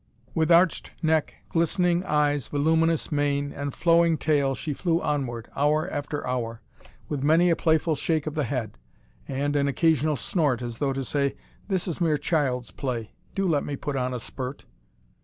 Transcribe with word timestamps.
With 0.33 0.51
arched 0.51 0.89
neck, 1.03 1.35
glistening 1.49 2.03
eyes, 2.05 2.47
voluminous 2.47 3.11
mane, 3.11 3.51
and 3.53 3.71
flowing 3.71 4.17
tail 4.17 4.55
she 4.55 4.73
flew 4.73 4.99
onward, 4.99 5.47
hour 5.55 5.87
after 5.93 6.25
hour, 6.25 6.59
with 7.07 7.21
many 7.21 7.51
a 7.51 7.55
playful 7.55 7.93
shake 7.93 8.25
of 8.25 8.33
the 8.33 8.45
head, 8.45 8.79
and 9.27 9.55
an 9.55 9.67
occasional 9.67 10.15
snort, 10.15 10.63
as 10.63 10.79
though 10.79 10.93
to 10.93 11.03
say, 11.03 11.35
"This 11.67 11.87
is 11.87 12.01
mere 12.01 12.17
child's 12.17 12.71
play; 12.71 13.11
do 13.35 13.47
let 13.47 13.63
me 13.63 13.75
put 13.75 13.95
on 13.95 14.11
a 14.11 14.19
spurt!" 14.19 14.65